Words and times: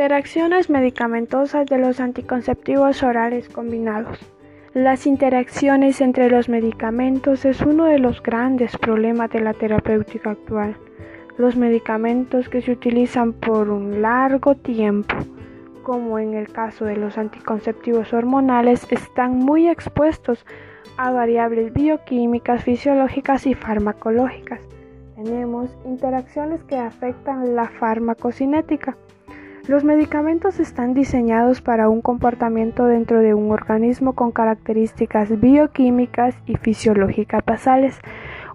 Interacciones 0.00 0.70
medicamentosas 0.70 1.66
de 1.66 1.76
los 1.76 2.00
anticonceptivos 2.00 3.02
orales 3.02 3.50
combinados. 3.50 4.18
Las 4.72 5.06
interacciones 5.06 6.00
entre 6.00 6.30
los 6.30 6.48
medicamentos 6.48 7.44
es 7.44 7.60
uno 7.60 7.84
de 7.84 7.98
los 7.98 8.22
grandes 8.22 8.78
problemas 8.78 9.28
de 9.28 9.40
la 9.40 9.52
terapéutica 9.52 10.30
actual. 10.30 10.74
Los 11.36 11.54
medicamentos 11.54 12.48
que 12.48 12.62
se 12.62 12.72
utilizan 12.72 13.34
por 13.34 13.68
un 13.68 14.00
largo 14.00 14.54
tiempo, 14.54 15.14
como 15.82 16.18
en 16.18 16.32
el 16.32 16.50
caso 16.50 16.86
de 16.86 16.96
los 16.96 17.18
anticonceptivos 17.18 18.14
hormonales, 18.14 18.86
están 18.90 19.36
muy 19.36 19.68
expuestos 19.68 20.46
a 20.96 21.10
variables 21.10 21.74
bioquímicas, 21.74 22.64
fisiológicas 22.64 23.46
y 23.46 23.52
farmacológicas. 23.52 24.60
Tenemos 25.14 25.68
interacciones 25.84 26.64
que 26.64 26.78
afectan 26.78 27.54
la 27.54 27.68
farmacocinética 27.68 28.96
los 29.70 29.84
medicamentos 29.84 30.58
están 30.58 30.94
diseñados 30.94 31.60
para 31.60 31.88
un 31.88 32.00
comportamiento 32.00 32.86
dentro 32.86 33.20
de 33.20 33.34
un 33.34 33.52
organismo 33.52 34.14
con 34.14 34.32
características 34.32 35.38
bioquímicas 35.38 36.34
y 36.44 36.56
fisiológicas 36.56 37.44
basales. 37.46 38.00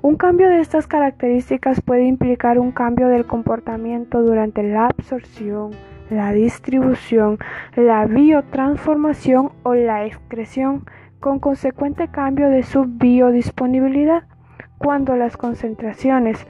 Un 0.02 0.18
cambio 0.18 0.50
de 0.50 0.60
estas 0.60 0.88
características 0.88 1.80
puede 1.80 2.04
implicar 2.04 2.60
un 2.60 2.74
cambio 2.74 3.08
del 3.08 3.26
comportamiento 3.26 4.24
durante 4.24 4.62
la 4.62 4.88
absorción, 4.88 5.72
la 6.10 6.34
distribución, 6.34 7.40
la 7.78 8.06
biotransformación 8.08 9.54
o 9.64 9.74
la 9.74 10.06
excreción, 10.06 10.84
con 11.22 11.40
consecuente 11.40 12.10
cambio 12.10 12.50
de 12.50 12.64
su 12.64 12.88
biodisponibilidad. 12.88 14.24
Cuando 14.78 15.16
las 15.16 15.38
concentraciones 15.38 16.46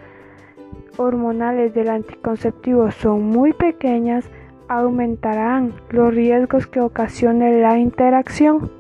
hormonales 0.98 1.76
del 1.76 1.90
anticonceptivo 1.90 2.90
son 2.90 3.26
muy 3.30 3.54
pequeñas, 3.54 4.28
aumentarán 4.68 5.74
los 5.90 6.14
riesgos 6.14 6.68
que 6.68 6.82
ocasione 6.82 7.62
la 7.62 7.78
interacción. 7.78 8.72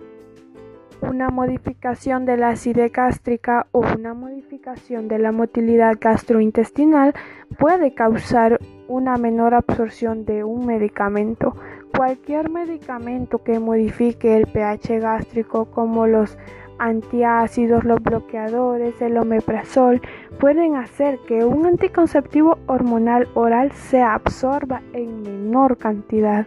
Una 1.01 1.29
modificación 1.29 2.25
de 2.25 2.37
la 2.37 2.49
acidez 2.49 2.91
gástrica 2.91 3.67
o 3.71 3.79
una 3.79 4.13
modificación 4.13 5.07
de 5.07 5.19
la 5.19 5.31
motilidad 5.31 5.97
gastrointestinal 5.99 7.13
puede 7.59 7.93
causar 7.93 8.59
una 8.87 9.17
menor 9.17 9.53
absorción 9.53 10.25
de 10.25 10.43
un 10.43 10.65
medicamento. 10.65 11.55
Cualquier 11.95 12.49
medicamento 12.49 13.43
que 13.43 13.59
modifique 13.59 14.35
el 14.35 14.47
pH 14.47 14.99
gástrico 14.99 15.65
como 15.65 16.07
los 16.07 16.37
antiácidos, 16.79 17.83
los 17.83 18.01
bloqueadores, 18.01 19.01
el 19.01 19.17
omeprazol, 19.17 20.01
pueden 20.39 20.75
hacer 20.75 21.19
que 21.27 21.45
un 21.45 21.65
anticonceptivo 21.65 22.57
hormonal 22.67 23.27
oral 23.33 23.71
se 23.71 24.01
absorba 24.01 24.81
en 24.93 25.21
menor 25.23 25.77
cantidad. 25.77 26.45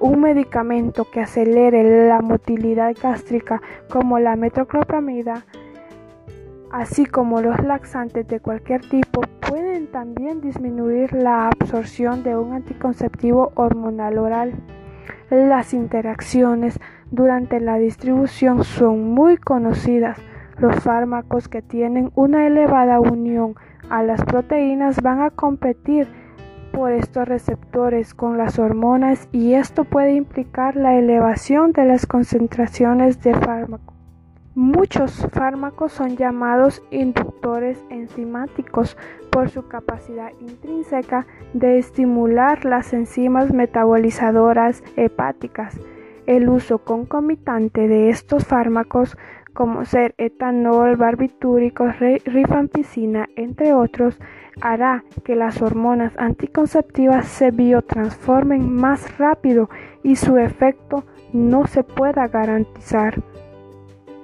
Un 0.00 0.20
medicamento 0.20 1.06
que 1.10 1.20
acelere 1.20 2.08
la 2.08 2.20
motilidad 2.20 2.94
gástrica 3.00 3.62
como 3.88 4.18
la 4.18 4.36
metoclopramida, 4.36 5.44
así 6.70 7.06
como 7.06 7.40
los 7.40 7.62
laxantes 7.62 8.26
de 8.26 8.40
cualquier 8.40 8.80
tipo, 8.82 9.22
pueden 9.48 9.86
también 9.86 10.40
disminuir 10.40 11.12
la 11.12 11.48
absorción 11.48 12.24
de 12.24 12.36
un 12.36 12.52
anticonceptivo 12.52 13.52
hormonal 13.54 14.18
oral. 14.18 14.52
Las 15.30 15.72
interacciones 15.72 16.78
durante 17.10 17.60
la 17.60 17.76
distribución 17.78 18.64
son 18.64 19.14
muy 19.14 19.36
conocidas. 19.36 20.18
Los 20.58 20.76
fármacos 20.76 21.48
que 21.48 21.62
tienen 21.62 22.12
una 22.14 22.46
elevada 22.46 23.00
unión 23.00 23.54
a 23.90 24.02
las 24.02 24.24
proteínas 24.24 25.02
van 25.02 25.20
a 25.20 25.30
competir 25.30 26.08
por 26.72 26.92
estos 26.92 27.28
receptores 27.28 28.14
con 28.14 28.36
las 28.36 28.58
hormonas 28.58 29.28
y 29.32 29.54
esto 29.54 29.84
puede 29.84 30.14
implicar 30.14 30.76
la 30.76 30.96
elevación 30.96 31.72
de 31.72 31.84
las 31.84 32.06
concentraciones 32.06 33.22
de 33.22 33.34
fármaco. 33.34 33.94
Muchos 34.56 35.26
fármacos 35.32 35.92
son 35.92 36.16
llamados 36.16 36.82
inductores 36.90 37.84
enzimáticos 37.90 38.96
por 39.30 39.50
su 39.50 39.66
capacidad 39.66 40.30
intrínseca 40.40 41.26
de 41.54 41.78
estimular 41.78 42.64
las 42.64 42.92
enzimas 42.92 43.52
metabolizadoras 43.52 44.84
hepáticas 44.96 45.76
el 46.26 46.48
uso 46.48 46.78
concomitante 46.78 47.88
de 47.88 48.10
estos 48.10 48.46
fármacos, 48.46 49.16
como 49.52 49.84
ser 49.84 50.14
etanol, 50.18 50.96
barbitúricos, 50.96 51.94
rifampicina, 52.24 53.28
entre 53.36 53.72
otros, 53.72 54.18
hará 54.60 55.04
que 55.24 55.36
las 55.36 55.62
hormonas 55.62 56.12
anticonceptivas 56.18 57.26
se 57.26 57.50
biotransformen 57.50 58.72
más 58.72 59.18
rápido 59.18 59.68
y 60.02 60.16
su 60.16 60.38
efecto 60.38 61.04
no 61.32 61.66
se 61.66 61.82
pueda 61.82 62.28
garantizar. 62.28 63.22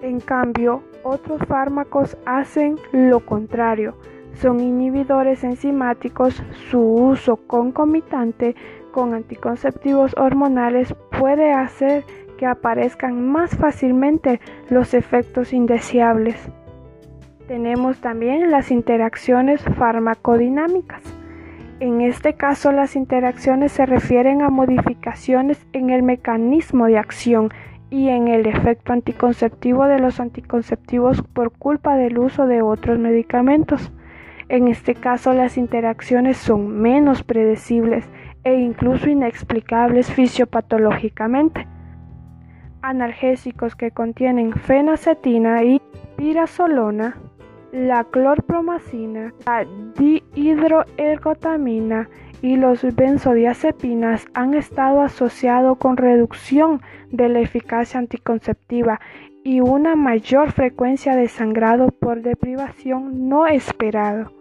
En 0.03 0.21
cambio, 0.21 0.83
otros 1.03 1.43
fármacos 1.47 2.17
hacen 2.25 2.77
lo 2.93 3.21
contrario. 3.21 3.95
Son 4.41 4.59
inhibidores 4.59 5.45
enzimáticos, 5.45 6.43
su 6.71 6.81
uso 6.81 7.37
concomitante 7.47 8.57
con 8.91 9.13
anticonceptivos 9.13 10.15
hormonales 10.17 10.95
puede 11.19 11.53
hacer 11.53 12.05
que 12.39 12.47
aparezcan 12.47 13.29
más 13.29 13.55
fácilmente 13.55 14.41
los 14.71 14.95
efectos 14.95 15.53
indeseables. 15.53 16.37
Tenemos 17.49 18.01
también 18.01 18.51
las 18.51 18.71
interacciones 18.71 19.63
farmacodinámicas. 19.77 21.03
En 21.79 22.01
este 22.01 22.33
caso, 22.33 22.73
las 22.73 22.97
interacciones 22.97 23.73
se 23.73 23.85
refieren 23.85 24.41
a 24.41 24.49
modificaciones 24.49 25.67
en 25.75 25.91
el 25.91 26.03
mecanismo 26.03 26.87
de 26.87 26.97
acción 26.97 27.51
y 27.91 28.09
en 28.09 28.29
el 28.29 28.47
efecto 28.47 28.95
anticonceptivo 28.95 29.85
de 29.85 29.99
los 29.99 30.19
anticonceptivos 30.19 31.21
por 31.21 31.53
culpa 31.53 31.97
del 31.97 32.19
uso 32.19 32.47
de 32.47 32.63
otros 32.63 32.99
medicamentos. 32.99 33.93
En 34.51 34.67
este 34.67 34.97
caso, 34.97 35.33
las 35.33 35.57
interacciones 35.57 36.37
son 36.37 36.81
menos 36.81 37.23
predecibles 37.23 38.05
e 38.43 38.55
incluso 38.55 39.09
inexplicables 39.09 40.11
fisiopatológicamente. 40.11 41.69
Analgésicos 42.83 43.77
que 43.77 43.93
contienen 43.93 44.53
fenacetina 44.53 45.63
y 45.63 45.81
pirazolona, 46.17 47.17
la 47.71 48.03
clorpromacina, 48.03 49.33
la 49.47 49.65
dihidroergotamina 49.97 52.09
y 52.43 52.57
los 52.57 52.83
benzodiazepinas 52.97 54.27
han 54.35 54.55
estado 54.55 55.03
asociados 55.03 55.79
con 55.79 55.97
reducción 55.97 56.83
de 57.13 57.29
la 57.29 57.39
eficacia 57.39 58.01
anticonceptiva 58.01 59.01
y 59.45 59.61
una 59.61 59.95
mayor 59.95 60.51
frecuencia 60.51 61.15
de 61.15 61.29
sangrado 61.29 61.93
por 61.93 62.23
deprivación 62.23 63.29
no 63.29 63.47
esperado. 63.47 64.40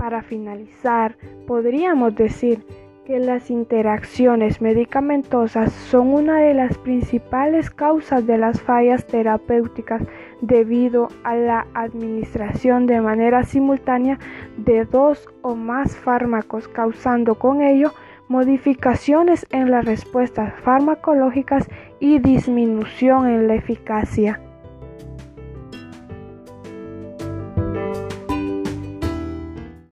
Para 0.00 0.22
finalizar, 0.22 1.18
podríamos 1.46 2.14
decir 2.14 2.64
que 3.04 3.18
las 3.18 3.50
interacciones 3.50 4.62
medicamentosas 4.62 5.74
son 5.74 6.14
una 6.14 6.38
de 6.38 6.54
las 6.54 6.78
principales 6.78 7.68
causas 7.68 8.26
de 8.26 8.38
las 8.38 8.62
fallas 8.62 9.06
terapéuticas 9.06 10.00
debido 10.40 11.08
a 11.22 11.36
la 11.36 11.66
administración 11.74 12.86
de 12.86 13.02
manera 13.02 13.42
simultánea 13.42 14.18
de 14.56 14.86
dos 14.86 15.28
o 15.42 15.54
más 15.54 15.94
fármacos, 15.98 16.66
causando 16.66 17.34
con 17.34 17.60
ello 17.60 17.92
modificaciones 18.28 19.46
en 19.50 19.70
las 19.70 19.84
respuestas 19.84 20.54
farmacológicas 20.62 21.68
y 21.98 22.20
disminución 22.20 23.28
en 23.28 23.48
la 23.48 23.56
eficacia. 23.56 24.40